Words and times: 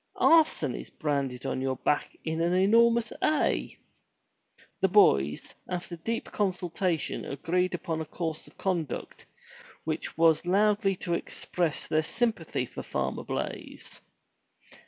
Arson 0.15 0.73
is 0.73 0.89
branded 0.89 1.45
on 1.45 1.61
your 1.61 1.75
back 1.75 2.17
in 2.25 2.41
an 2.41 2.53
enormous 2.55 3.13
A." 3.21 3.77
The 4.79 4.87
boys, 4.87 5.53
after 5.69 5.95
deep 5.95 6.25
consultation 6.31 7.23
agreed 7.23 7.75
upon 7.75 8.01
a 8.01 8.05
course 8.05 8.47
of 8.47 8.57
conduct 8.57 9.27
which 9.83 10.17
was 10.17 10.43
loudly 10.47 10.95
to 10.95 11.13
express 11.13 11.85
their 11.87 12.01
sympathy 12.01 12.65
for 12.65 12.81
Farmer 12.81 13.23
Blaize. 13.23 14.01